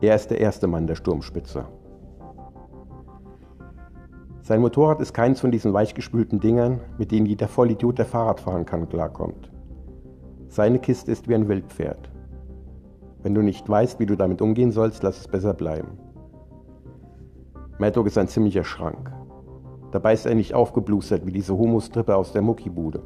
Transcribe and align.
Er 0.00 0.16
ist 0.16 0.30
der 0.30 0.40
erste 0.40 0.66
Mann 0.66 0.86
der 0.86 0.94
Sturmspitze. 0.94 1.66
Sein 4.40 4.62
Motorrad 4.62 5.00
ist 5.00 5.12
keins 5.12 5.38
von 5.38 5.52
diesen 5.52 5.72
weichgespülten 5.72 6.40
Dingern, 6.40 6.80
mit 6.98 7.12
denen 7.12 7.26
jeder 7.26 7.48
Vollidiot, 7.48 7.98
der 7.98 8.06
Fahrrad 8.06 8.40
fahren 8.40 8.64
kann, 8.64 8.88
klarkommt. 8.88 9.52
Seine 10.48 10.78
Kiste 10.78 11.12
ist 11.12 11.28
wie 11.28 11.34
ein 11.34 11.48
Wildpferd. 11.48 12.10
Wenn 13.22 13.34
du 13.34 13.42
nicht 13.42 13.68
weißt, 13.68 14.00
wie 14.00 14.06
du 14.06 14.16
damit 14.16 14.42
umgehen 14.42 14.72
sollst, 14.72 15.02
lass 15.02 15.20
es 15.20 15.28
besser 15.28 15.54
bleiben. 15.54 15.98
Maddock 17.78 18.06
ist 18.06 18.18
ein 18.18 18.28
ziemlicher 18.28 18.64
Schrank. 18.64 19.12
Dabei 19.92 20.14
ist 20.14 20.24
er 20.24 20.34
nicht 20.34 20.54
aufgeblustert 20.54 21.26
wie 21.26 21.32
diese 21.32 21.56
Homostrippe 21.56 22.16
aus 22.16 22.32
der 22.32 22.42
Muckibude. 22.42 23.02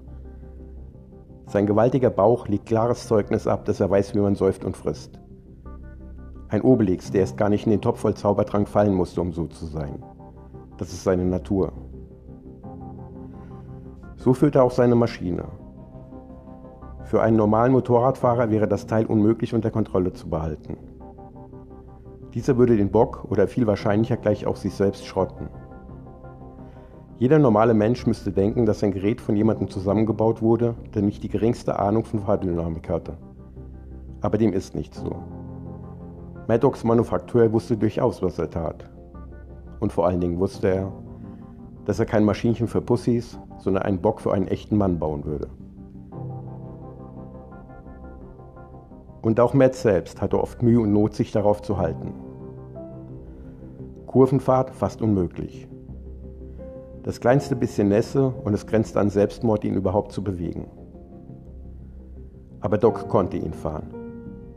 Sein 1.47 1.67
gewaltiger 1.67 2.11
Bauch 2.11 2.49
legt 2.49 2.67
klares 2.67 3.07
Zeugnis 3.07 3.47
ab, 3.47 3.65
dass 3.65 3.81
er 3.81 3.89
weiß, 3.89 4.15
wie 4.15 4.21
man 4.21 4.35
säuft 4.35 4.65
und 4.65 4.77
frisst. 4.77 5.21
Ein 6.49 6.63
Obelix, 6.63 7.11
der 7.11 7.23
erst 7.23 7.37
gar 7.37 7.49
nicht 7.49 7.67
in 7.67 7.71
den 7.71 7.81
Topf 7.81 8.01
voll 8.01 8.15
Zaubertrank 8.15 8.69
fallen 8.69 8.95
musste, 8.95 9.21
um 9.21 9.33
so 9.33 9.47
zu 9.47 9.67
sein. 9.67 10.03
Das 10.77 10.93
ist 10.93 11.05
seine 11.05 11.25
Natur. 11.25 11.73
So 14.17 14.35
führt 14.35 14.57
er 14.57 14.65
auch 14.65 14.73
seine 14.73 14.97
Maschine. 14.97 15.45
Für 17.05 17.23
einen 17.23 17.37
normalen 17.37 17.73
Motorradfahrer 17.73 18.51
wäre 18.51 18.67
das 18.67 18.89
Teil 18.89 19.07
unmöglich 19.07 19.55
unter 19.55 19.71
Kontrolle 19.71 20.13
zu 20.13 20.29
behalten. 20.29 20.77
Dieser 22.35 22.59
würde 22.59 22.77
den 22.77 22.91
Bock 22.91 23.25
oder 23.31 23.47
viel 23.47 23.67
wahrscheinlicher 23.67 24.17
gleich 24.17 24.47
auch 24.47 24.57
sich 24.57 24.75
selbst 24.75 25.07
schrotten. 25.07 25.49
Jeder 27.19 27.39
normale 27.39 27.73
Mensch 27.73 28.07
müsste 28.07 28.31
denken, 28.31 28.67
dass 28.67 28.85
ein 28.85 28.93
Gerät 28.93 29.23
von 29.23 29.37
jemandem 29.37 29.71
zusammengebaut 29.71 30.43
wurde, 30.43 30.75
der 30.95 31.01
nicht 31.01 31.23
die 31.23 31.31
geringste 31.31 31.79
Ahnung 31.79 32.05
von 32.05 32.21
Fahrdynamik 32.21 32.91
hatte. 32.91 33.17
Aber 34.21 34.37
dem 34.37 34.53
ist 34.53 34.75
nicht 34.75 34.95
so. 34.95 35.17
Maddocks 36.47 36.85
Manufakteur 36.85 37.51
wusste 37.53 37.79
durchaus, 37.79 38.23
was 38.23 38.39
er 38.39 38.51
tat. 38.51 38.91
Und 39.81 39.93
vor 39.93 40.07
allen 40.07 40.21
Dingen 40.21 40.39
wusste 40.39 40.69
er, 40.69 40.93
dass 41.87 41.99
er 41.99 42.05
kein 42.05 42.25
Maschinchen 42.25 42.69
für 42.69 42.83
Pussys, 42.83 43.39
sondern 43.57 43.85
einen 43.85 44.03
Bock 44.03 44.21
für 44.21 44.35
einen 44.35 44.49
echten 44.49 44.77
Mann 44.77 44.99
bauen 44.99 45.25
würde. 45.25 45.49
Und 49.23 49.41
auch 49.41 49.55
Matt 49.55 49.75
selbst 49.75 50.21
hatte 50.21 50.39
oft 50.39 50.63
Mühe 50.63 50.81
und 50.81 50.93
Not, 50.93 51.15
sich 51.15 51.33
darauf 51.33 51.63
zu 51.63 51.79
halten. 51.79 52.13
Kurvenfahrt 54.07 54.71
fast 54.71 55.01
unmöglich. 55.01 55.67
Das 57.07 57.21
kleinste 57.21 57.55
bisschen 57.55 57.89
Nässe 57.89 58.27
und 58.27 58.53
es 58.53 58.67
grenzte 58.67 58.99
an 58.99 59.11
Selbstmord, 59.11 59.63
ihn 59.63 59.77
überhaupt 59.77 60.11
zu 60.11 60.25
bewegen. 60.25 60.67
Aber 62.59 62.79
Doc 62.79 63.09
konnte 63.09 63.37
ihn 63.37 63.53
fahren 63.53 63.95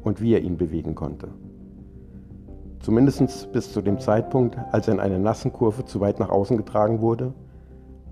und 0.03 0.19
wie 0.19 0.33
er 0.33 0.41
ihn 0.41 0.57
bewegen 0.57 0.95
konnte. 0.95 1.27
Zumindest 2.79 3.51
bis 3.51 3.71
zu 3.71 3.83
dem 3.83 3.99
Zeitpunkt, 3.99 4.57
als 4.71 4.87
er 4.87 4.95
in 4.95 4.99
einer 4.99 5.19
nassen 5.19 5.53
Kurve 5.53 5.85
zu 5.85 5.99
weit 5.99 6.19
nach 6.19 6.29
außen 6.29 6.57
getragen 6.57 7.01
wurde, 7.01 7.35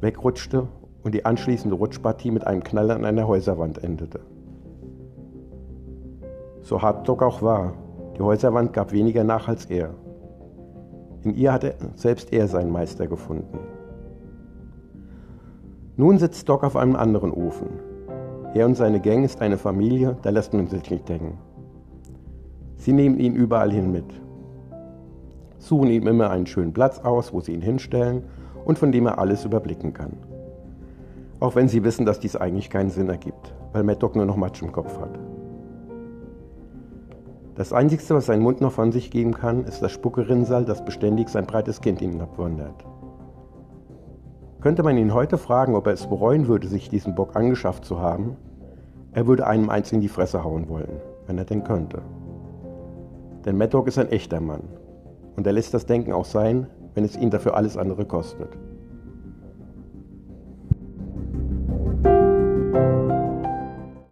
wegrutschte 0.02 0.68
und 1.02 1.16
die 1.16 1.26
anschließende 1.26 1.76
Rutschpartie 1.76 2.30
mit 2.30 2.46
einem 2.46 2.64
Knall 2.64 2.92
an 2.92 3.06
einer 3.06 3.28
Häuserwand 3.28 3.84
endete. 3.84 4.20
So 6.62 6.84
hart 6.84 7.08
Doc 7.08 7.24
auch 7.24 7.42
war, 7.42 7.74
die 8.16 8.22
Häuserwand 8.22 8.72
gab 8.72 8.92
weniger 8.92 9.24
nach 9.24 9.47
als 9.47 9.66
er. 9.66 9.96
In 11.24 11.34
ihr 11.34 11.52
hatte 11.52 11.74
selbst 11.96 12.31
er 12.31 12.47
seinen 12.47 12.72
Meister 12.72 13.08
gefunden. 13.08 13.58
Nun 15.97 16.18
sitzt 16.19 16.47
Doc 16.47 16.63
auf 16.63 16.78
einem 16.78 16.96
anderen 16.96 17.31
Ofen. 17.31 17.68
Er 18.53 18.66
und 18.66 18.75
seine 18.75 19.02
Gang 19.02 19.25
ist 19.25 19.41
eine 19.41 19.58
Familie, 19.58 20.16
da 20.22 20.30
lässt 20.30 20.53
man 20.53 20.68
sich 20.68 20.90
nicht 20.90 21.09
denken. 21.09 21.38
Sie 22.78 22.94
nehmen 22.94 23.19
ihn 23.19 23.35
überall 23.35 23.72
hin 23.72 23.91
mit 23.91 24.06
suchen 25.68 25.90
ihm 25.90 26.08
immer 26.08 26.30
einen 26.30 26.47
schönen 26.47 26.74
Platz 26.74 27.00
aus, 27.00 27.34
wo 27.34 27.41
sie 27.41 27.53
ihn 27.53 27.62
hinstellen 27.62 28.24
und 28.66 28.80
von 28.80 28.91
dem 28.91 29.06
er 29.06 29.19
alles 29.19 29.46
überblicken 29.46 29.94
kann. 29.94 30.13
Auch 31.40 31.56
wenn 31.56 31.68
sie 31.68 31.84
wissen, 31.84 32.06
dass 32.06 32.19
dies 32.19 32.35
eigentlich 32.35 32.69
keinen 32.69 32.90
Sinn 32.90 33.09
ergibt, 33.09 33.53
weil 33.74 33.84
Maddock 33.84 34.16
nur 34.16 34.25
noch 34.25 34.38
Matsch 34.38 34.62
im 34.62 34.72
Kopf 34.72 35.00
hat. 35.00 35.19
Das 37.56 37.74
Einzige, 37.74 38.03
was 38.09 38.28
sein 38.28 38.40
Mund 38.40 38.62
noch 38.62 38.72
von 38.72 38.91
sich 38.91 39.09
geben 39.12 39.34
kann, 39.34 39.64
ist 39.64 39.81
das 39.81 39.91
Spuckerinnsal, 39.91 40.64
das 40.66 40.85
beständig 40.85 41.29
sein 41.29 41.46
breites 41.46 41.81
Kind 41.81 42.02
ihn 42.02 42.22
abwandert. 42.22 42.85
Könnte 44.62 44.81
man 44.81 44.97
ihn 44.97 45.13
heute 45.13 45.38
fragen, 45.38 45.75
ob 45.75 45.85
er 45.85 45.94
es 45.94 46.07
bereuen 46.07 46.47
würde, 46.47 46.68
sich 46.68 46.90
diesen 46.90 47.13
Bock 47.13 47.35
angeschafft 47.35 47.85
zu 47.85 48.00
haben, 48.00 48.38
er 49.12 49.28
würde 49.28 49.47
einem 49.47 49.69
eins 49.69 49.91
in 49.91 50.01
die 50.01 50.07
Fresse 50.07 50.44
hauen 50.44 50.68
wollen, 50.68 51.01
wenn 51.28 51.38
er 51.38 51.45
denn 51.45 51.63
könnte. 51.63 52.01
Denn 53.46 53.57
Maddock 53.57 53.88
ist 53.88 53.97
ein 53.97 54.12
echter 54.12 54.41
Mann 54.41 54.63
und 55.35 55.46
er 55.46 55.53
lässt 55.53 55.73
das 55.73 55.85
Denken 55.85 56.12
auch 56.12 56.25
sein, 56.25 56.67
wenn 56.96 57.03
es 57.03 57.16
ihn 57.16 57.29
dafür 57.29 57.56
alles 57.56 57.78
andere 57.78 58.06
kostet. 58.06 58.50